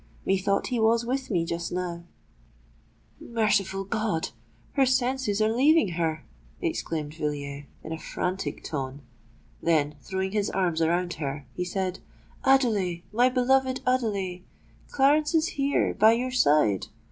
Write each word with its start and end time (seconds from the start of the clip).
Methought 0.25 0.65
he 0.69 0.79
was 0.79 1.05
with 1.05 1.29
me 1.29 1.45
just 1.45 1.71
now——" 1.71 2.05
"Merciful 3.19 3.83
God! 3.83 4.29
her 4.71 4.83
senses 4.83 5.39
are 5.43 5.55
leaving 5.55 5.89
her!" 5.89 6.25
exclaimed 6.59 7.13
Villiers, 7.13 7.65
in 7.83 7.91
a 7.91 7.99
frantic 7.99 8.63
tone: 8.63 9.01
then, 9.61 9.93
throwing 10.01 10.31
his 10.31 10.49
arms 10.49 10.81
around 10.81 11.13
her, 11.21 11.45
he 11.53 11.63
said, 11.63 11.99
"Adelais—my 12.43 13.29
beloved 13.29 13.81
Adelais—Clarence 13.85 15.35
is 15.35 15.49
here—by 15.49 16.13
your 16.13 16.31
side! 16.31 16.87